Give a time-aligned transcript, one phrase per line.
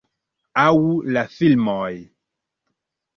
[0.61, 0.79] Aŭ
[1.17, 1.91] la filmoj.